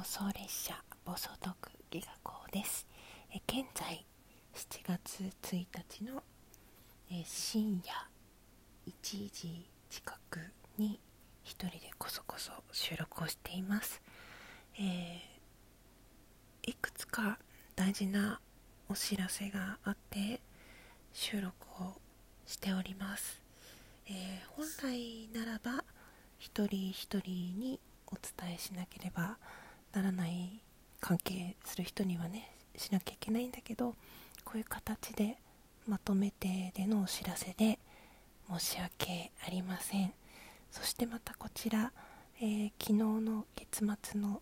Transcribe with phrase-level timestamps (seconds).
[0.00, 2.86] 放送列車暴走トークギガ校です。
[3.34, 4.06] え現在
[4.54, 5.66] 7月1
[5.98, 6.22] 日の
[7.10, 7.92] え深夜
[8.86, 10.40] 1時近く
[10.78, 10.98] に
[11.42, 14.00] 一人でこそこそ収録をしています、
[14.78, 17.38] えー、いくつか
[17.76, 18.40] 大事な
[18.88, 20.40] お知らせがあって
[21.12, 21.92] 収録を
[22.46, 23.42] しております、
[24.06, 24.14] えー、
[24.56, 25.84] 本来ならば
[26.38, 29.36] 一人一人にお伝えしなければ
[29.92, 30.60] ならない
[31.00, 33.94] 関係する人にはねしなきゃいけないんだけど
[34.44, 35.36] こういう形で
[35.86, 37.78] まとめてでのお知らせで
[38.48, 40.12] 申し訳ありません。
[40.70, 41.92] そしてまたこちら、
[42.40, 44.40] えー、昨日の月末の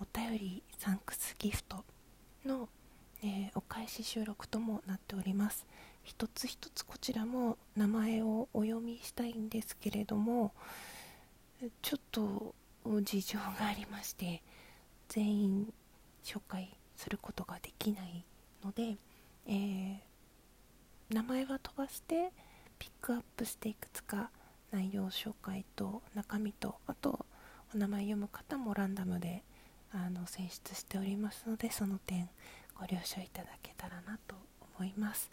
[0.00, 1.84] お便りサンクスギフト
[2.46, 2.68] の、
[3.22, 5.66] えー、お返し収録ともなっております。
[6.04, 10.52] 一つ一つこちらも名前をお読みしたいんですけれども
[11.80, 12.54] ちょっと
[13.02, 14.42] 事情がありまして
[15.08, 15.72] 全員
[16.22, 18.24] 紹介することができない
[18.64, 18.96] ので、
[19.46, 19.96] えー、
[21.10, 22.32] 名前は飛ばして
[22.78, 24.30] ピックアップしていくつか
[24.70, 27.26] 内容紹介と中身とあと
[27.74, 29.42] お名前読む方もランダムで
[29.92, 32.28] あの選出しておりますのでその点
[32.78, 34.34] ご了承いただけたらなと
[34.78, 35.30] 思います、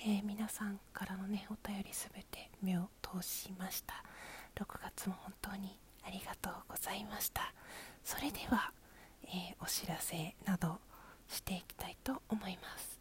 [0.00, 4.02] えー、皆さんからのねお便りすべて目を通しました。
[4.56, 7.52] 6月も本当にありがとうございました。
[8.04, 8.72] それでは、
[9.32, 10.78] えー、お知らせなど
[11.28, 12.98] していきたいと思います。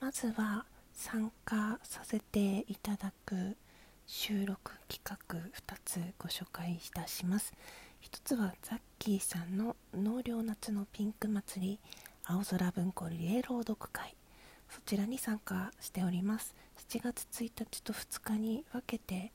[0.00, 3.56] まずは参加させていただく
[4.06, 7.52] 収録企画2つご紹介いたします。
[8.02, 11.78] 1つはザッキーさんの納涼夏のピンク祭り
[12.24, 14.14] 青空文庫リレー朗読会。
[14.70, 16.54] そちらに参加しております。
[16.88, 19.32] 7月1日と2日に分けて、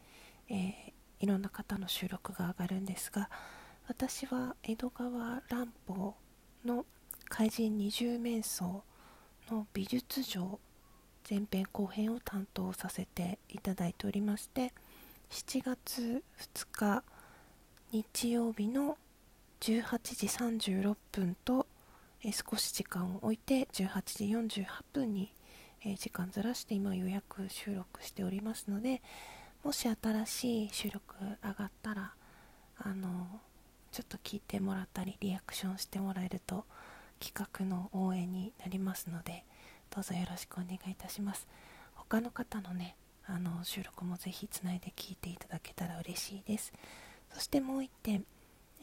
[0.50, 3.30] えー、いろんな方の収録が上がるんですが
[3.86, 6.16] 私は江戸川乱歩
[6.66, 6.86] の
[7.28, 8.82] 怪人二重面相
[9.52, 10.60] の美術城
[11.30, 14.74] 前編後編を担当させていただいておりまして
[15.32, 17.04] 7月2日
[17.92, 18.98] 日曜日の
[19.60, 19.82] 18
[20.16, 21.68] 時36分と、
[22.24, 25.32] え少し時間を置いて18時48分に、
[25.86, 29.02] え時間ずらして今予約収録しておりますので
[29.64, 32.14] もし新しい収録上がったら
[32.78, 33.42] あの
[33.94, 36.66] ちょっと聞いてもらったりリアクションしてもらえると
[37.20, 39.46] 企画の応援になりますので
[39.94, 41.48] どうぞよろしくお願いいたします。
[41.94, 42.96] 他の方のね
[43.28, 46.74] あの収録もぜひつないで聞いていただけたら嬉しいです。
[47.32, 48.26] そしてもう1点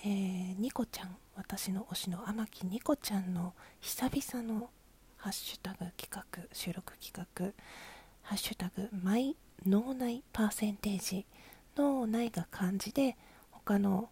[0.03, 4.71] えー、ニコちゃん私の推しの天木ニコちゃんの久々の
[5.19, 7.53] ハッシュタグ企画収録企画
[8.23, 11.27] ハッシュタグマイ脳内パーセンテージ
[11.77, 13.19] 脳内が漢字で
[13.51, 14.09] 他の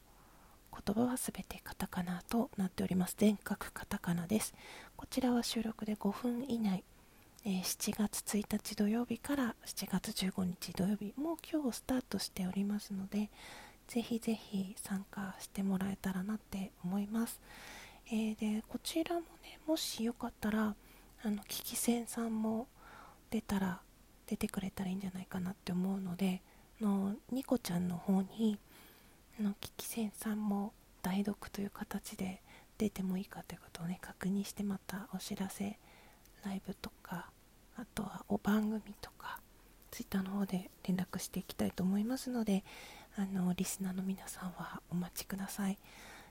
[0.72, 3.14] 言葉は全てカタカナとなっております。
[3.18, 4.54] 全角カタカナです。
[4.96, 6.84] こちらは収録で5分以内、
[7.44, 13.30] えー、7月1日土曜日から7月15日土曜日もう今日スタートしておりますので
[13.86, 17.40] ぜひぜひ参加してもらえたらなって思います、
[18.08, 20.74] えー、でこちらもねもしよかったら
[21.22, 22.66] あのキキセンさんも
[23.30, 23.80] 出たら
[24.26, 26.42] 出てくれたらいいんじゃないかなって思うので
[26.80, 28.58] のニコちゃんの方に
[29.42, 30.72] のキキセンさんも
[31.02, 32.42] 代読という形で
[32.76, 35.78] 出てもいいかということをね確認してまたお知らせ
[36.44, 37.30] ライブとか
[37.76, 39.40] あとはお番組とか
[39.90, 42.64] Twitter の方で連絡していきたいと思いますので
[43.16, 45.78] あのリスナーの皆さんはお待ちください。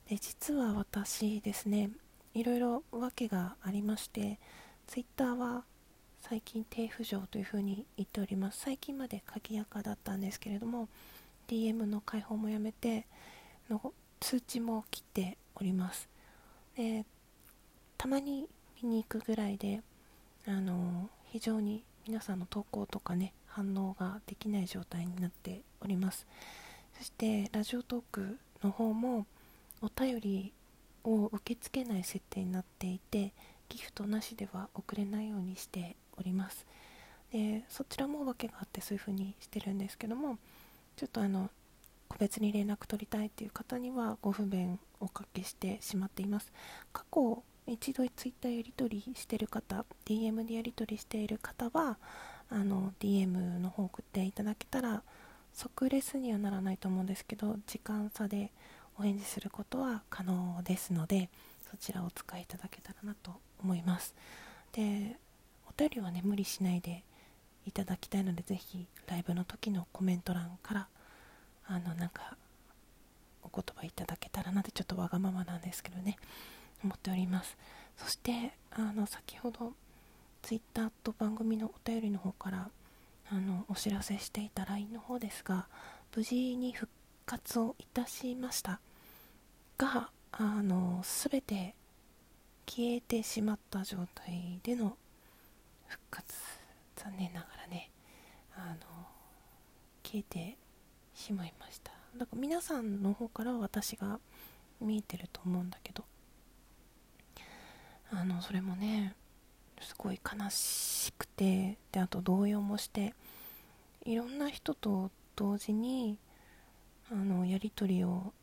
[0.09, 1.89] で実は私ですね
[2.33, 4.39] いろいろ訳がありまして
[4.87, 5.65] Twitter は
[6.21, 8.59] 最近低浮上というふうに言っております。
[8.59, 10.87] 最近まで鍵やかだったんですけれども
[11.47, 13.05] DM の開放もやめて
[13.69, 16.09] の通知も切っております。
[16.75, 17.05] で
[17.97, 18.47] たまに
[18.81, 19.81] 見に行くぐらいで
[20.47, 26.25] あの非常に皆さんの投稿とかね反応ができない状態になっております。
[26.97, 29.25] そしてラジオトークの方も
[29.81, 30.53] お便り
[31.03, 33.31] を受け付けない設定になっていて
[33.69, 36.65] ギフトなしでは送れないようにしております。
[37.31, 40.37] でそちらも訳があってそういう風にしてるんですけども
[40.97, 41.49] ちょっとあの
[42.09, 46.51] 個別に連絡取りたいっていう方にはご不便をおかけしてしまっています。
[46.91, 51.97] 過去一度ツイッターやり取りしてる方 DM でやり取りしている方は
[52.49, 55.03] あの DM の方送っていただけたら
[55.53, 58.51] 即レスにはならないと思うんですけど時間差で
[58.97, 61.29] お返事することは可能ですので
[61.69, 64.15] そちらをお使いいただけたらなと思います。
[64.71, 65.17] で
[65.69, 67.03] お便りはね無理しないで
[67.67, 70.87] いただきたいのでぜひライブの時のコメント欄から
[71.67, 72.37] あのなんか
[73.43, 76.17] お言葉いただけたらなってちょっとわがままなんですけどね
[76.83, 77.57] 思っております。
[77.97, 79.73] そしてあの先ほど
[80.43, 82.69] Twitter と番組のお便りの方から
[83.29, 85.67] あのお知らせしていた LINE の方ですが
[86.15, 86.89] 無事に復
[87.25, 88.79] 活をいたしました。
[89.77, 91.75] があの全て
[92.65, 94.97] 消えてしまった状態での
[95.87, 96.35] 復活
[96.97, 97.89] 残念ながらね
[98.55, 99.07] あの
[100.03, 100.57] 消えて
[101.13, 101.91] しまいました。
[102.17, 104.19] だから皆さんの方から私が
[104.81, 106.03] 見えてると思うんだけど
[108.11, 109.15] あのそれもね
[109.81, 113.13] すごい悲しくてであと動揺もして
[114.05, 116.17] いろんな人と同時に
[117.11, 118.33] あのやり取りを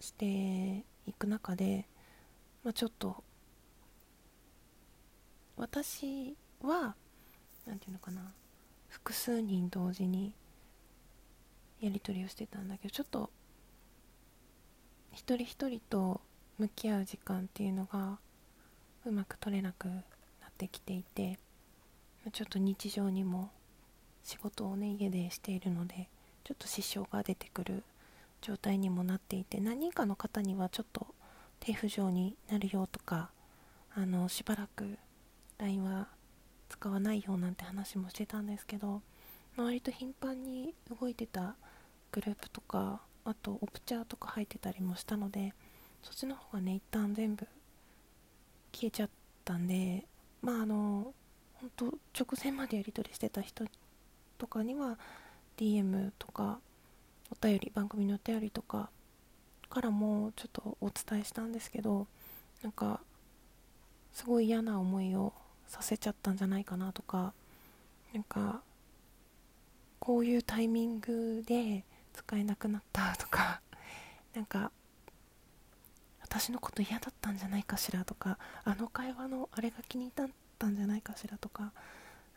[0.00, 1.86] していく中で、
[2.64, 3.22] まあ、ちょっと
[5.56, 6.94] 私は
[7.66, 8.32] 何て言うのかな。
[8.88, 10.34] 複数人同時に
[11.80, 13.30] やり取りをしてたんだけどちょっと
[15.12, 16.20] 一人一人と
[16.58, 18.18] 向き合う時間っていうのが
[19.04, 21.38] うまく取れなくなってきていて
[22.32, 23.50] ちょっと日常にも
[24.22, 26.08] 仕事をね家でしているので
[26.44, 27.82] ちょっと支障が出てくる
[28.42, 31.06] 状態にもなっていて何人かの方にはちょっと
[31.60, 33.30] 低浮上になるよとか
[33.94, 34.98] あのしばらく
[35.58, 36.08] LINE は
[36.72, 39.02] 使わないよなんて話もしてたんですけど
[39.58, 41.54] 割と頻繁に動いてた
[42.10, 45.52] グループとかあとオプチャーとか入ってたりもしたので
[46.02, 47.46] そっちの方がね一旦全部
[48.72, 49.10] 消えちゃっ
[49.44, 50.06] たんで
[50.40, 51.12] まああの
[51.54, 51.84] 本当
[52.18, 53.66] 直前までやり取りしてた人
[54.38, 54.98] とかには
[55.58, 56.58] DM とか
[57.30, 58.88] お便り番組のお便りとか
[59.68, 62.06] からもちょっとお伝えしたんですけど
[62.62, 63.00] なんか
[64.14, 65.34] すごい嫌な思いを
[65.72, 67.32] させちゃったんじゃないかなとか
[68.12, 68.60] なんか
[70.00, 71.82] こういうタイミングで
[72.12, 73.62] 使えなくなったとか
[74.36, 74.70] なんか
[76.20, 81.72] 私のこと嫌だったんじゃないかしらとかあの会話のあれが気に入ったんじゃないかしらとかなん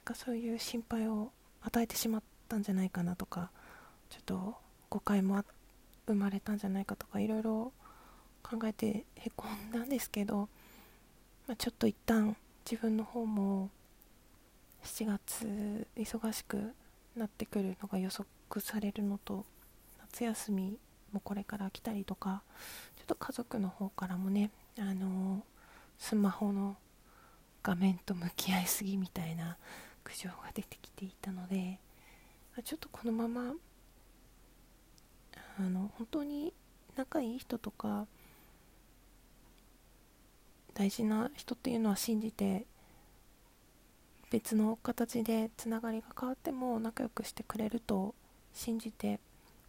[0.06, 3.52] かそういう心配を与えてしまったんじゃないかなとか
[4.10, 4.56] ちょっと
[4.90, 5.44] 誤解も
[6.08, 7.74] 生まれたんじゃないかとかいろいろ
[8.44, 10.48] 考えてへこんだんですけど、
[11.48, 12.38] まあ、ちょっと一旦
[12.70, 13.70] 自分の方も
[14.84, 16.74] 7月忙しく
[17.16, 18.26] なってくるのが予測
[18.60, 19.46] されるのと
[20.12, 20.78] 夏休み
[21.12, 22.42] もこれから来たりとか
[22.98, 25.44] ちょっと家族の方からもねあの
[26.00, 26.76] スマホの
[27.62, 29.58] 画面と向き合いすぎみたいな
[30.04, 31.80] 苦情が出てきていたので
[32.64, 33.54] ちょっとこのまま
[35.60, 36.52] あの本当に
[36.96, 38.08] 仲いい人とか
[40.76, 42.66] 大事な人っていうのは信じて
[44.30, 48.14] 別の形でつながりが変わっても仲良くしてくれると
[48.54, 49.20] 信じて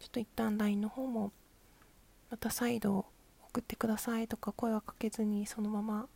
[0.01, 1.31] ちょっと一旦 LINE の方も
[2.31, 3.07] また再度
[3.51, 6.09] 送ってくださいとか声はかけずにそのまま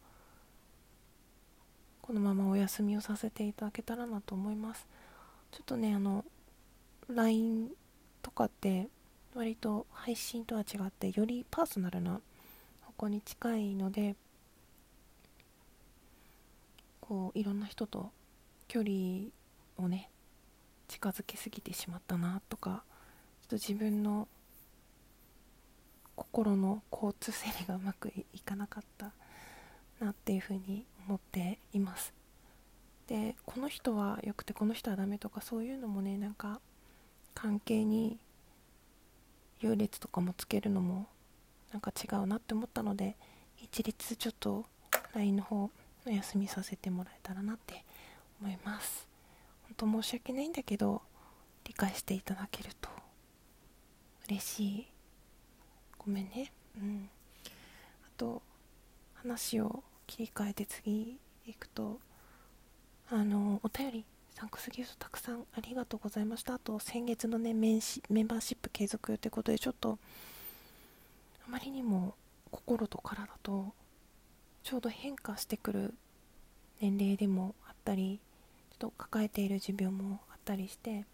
[2.03, 4.85] このままお休みをさせていただけたらなと思います。
[5.53, 6.25] ちょっとねあの
[7.09, 7.69] LINE
[8.23, 8.89] とかって
[9.35, 12.21] 割と配信とは違ってよりパーソナルな
[12.81, 14.17] 方向に近いので
[17.11, 18.13] こういろんな人と
[18.69, 19.31] 距離
[19.77, 20.09] をね
[20.87, 22.85] 近づけすぎてしまったなとか
[23.43, 24.29] ちょっと自分の
[26.15, 29.11] 心の交通整理がうまくいかなかった
[29.99, 32.15] なっていうふうに思っています。
[33.09, 36.61] でこの人は良くてこの人はダメとかそういうのもねなんか
[37.35, 38.21] 関係に
[39.59, 41.09] 優劣とかもつけるのも
[41.73, 43.17] なんか違うなって思ったので
[43.61, 44.65] 一律ちょっと
[45.13, 45.71] LINE の方
[46.11, 47.85] お休みさせてもらえたらなって
[48.43, 49.07] 思います。
[49.79, 51.03] 本当申し訳ないんだけど
[51.65, 52.89] 理解していただけると
[54.29, 54.87] 嬉しい。
[55.99, 56.53] ごめんね。
[56.77, 57.09] うん。
[57.45, 58.43] あと
[59.15, 62.01] 話を切り替えて次行くと
[63.09, 66.55] あのお便りサンクスギフトたくさんありがとうございました。
[66.55, 69.99] あと先月のねメンメンバーシップ継続ということでちょっと
[71.47, 72.15] あまりにも
[72.51, 73.73] 心と体と
[74.63, 75.95] ちょうど変化してくる
[76.81, 78.21] 年齢でもあったり
[78.71, 81.05] ちょっと抱えている持病もあったりして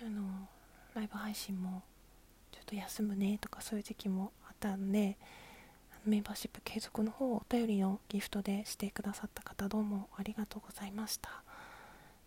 [0.00, 0.48] あの
[0.94, 1.82] ライブ配信も
[2.52, 5.16] ちょっと休むねとかそういう時期もあったんで
[6.04, 11.28] メンバーシップ継続の方をお便りのギフトでしてくださった方どうもありがとうございました。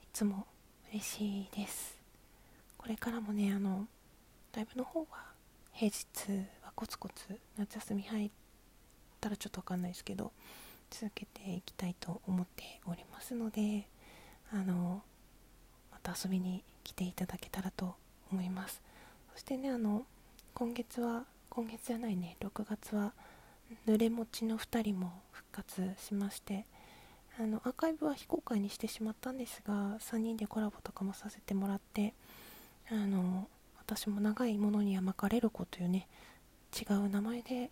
[0.03, 0.45] いつも
[0.91, 1.97] 嬉しいです。
[2.77, 3.87] これからもねあの
[4.53, 5.31] ライブの方は
[5.71, 6.05] 平日
[6.63, 8.31] はコツコツ夏休み入っ
[9.21, 10.31] たらちょっと分かんないですけど
[10.89, 13.87] 続けていきたいと思っておりますので
[14.51, 15.01] あの
[15.91, 17.95] また遊びに来ていただけたらと
[18.31, 18.81] 思います。
[19.33, 20.05] そしてねあの
[20.53, 23.13] 今月は今月じゃないね6月は
[23.87, 26.65] 濡れ餅の2人も復活しまして
[27.39, 32.13] あのアーカイブは非公開にしてしまったんですが3人でコラボとかもさせてもらって
[32.89, 33.47] あの
[33.77, 36.07] 私も長いものには巻かれる子というね
[36.77, 37.69] 違う名前で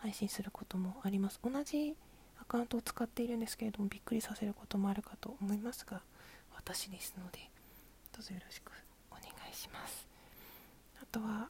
[0.00, 1.40] 配信することもあります。
[1.42, 1.94] 同じ
[2.40, 6.00] アカウントを使っているんですけれどもびっくりさせることもあるかと思いますが
[6.56, 7.38] 私ですので
[8.12, 8.72] どうぞよろしく
[9.10, 10.06] お願いします。
[11.02, 11.48] あとは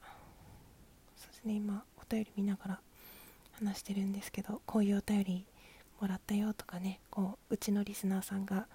[1.17, 2.81] そうですね今お便り見ながら
[3.53, 5.47] 話してるんですけどこういうお便り
[6.01, 8.67] もらったよとかねこううちのリスナーさんが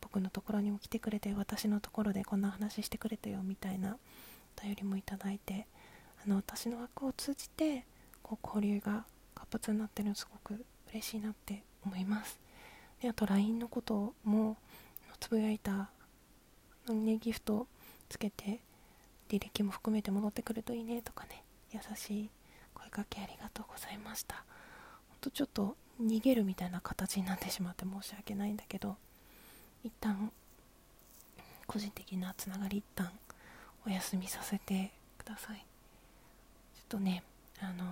[0.00, 3.96] 僕のところにも来てくれて私のところでこんな話してくれたよみたいな
[4.58, 5.66] お便りもいただいて
[6.24, 7.86] あの私の枠を通じて
[8.22, 9.06] こう交流が
[9.44, 12.38] 活発になってるのすごく嬉しいなって思います。
[13.02, 14.56] であと LINE のことも
[15.20, 15.90] つぶやいた
[16.86, 17.66] のにねギフト
[18.08, 18.60] つけて
[19.28, 22.30] 履歴も含めて戻ってくるといいねとかね優しい
[22.74, 24.44] 声かけありがとうございました。
[25.08, 28.96] ほんとちょっと逃げるみたいな形になってしまって申し訳ないんだけど
[29.84, 30.32] 一旦
[31.66, 33.10] 個人的なつながり一旦
[33.86, 35.58] お休みさせてください。
[35.58, 37.22] ちょっとね
[37.60, 37.84] あの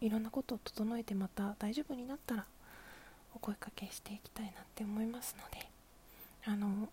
[0.00, 2.44] いろんなことを整えてまた大丈夫になったら
[3.34, 5.68] お声かけしていきたいなって思いますので
[6.44, 6.88] あの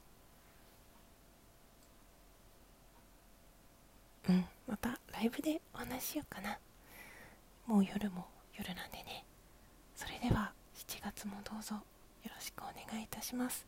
[4.28, 6.58] うんまたライブでお話しようかな。
[7.68, 8.26] もう夜も
[8.58, 9.24] 夜なんでね。
[9.96, 11.82] それでは7月もどうぞよ
[12.36, 13.66] ろしくお願いいたします。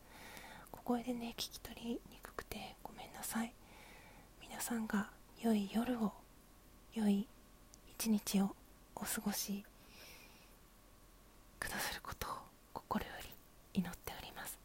[0.72, 3.52] 小声でね聞き取りにくくてごめんなさい。
[4.42, 6.12] 皆さんが良い夜を
[6.94, 7.26] 良い
[7.96, 8.50] 一日を
[9.00, 9.64] お過ごし
[11.58, 12.30] くださることを
[12.72, 14.58] 心より祈っております。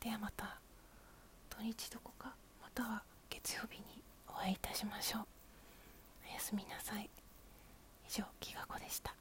[0.00, 0.58] ではまた
[1.50, 5.26] 土日どこかまたは月曜日にお会いいたしましょう。
[6.30, 7.08] おやすみなさい。
[8.08, 9.14] 以上きがこでした。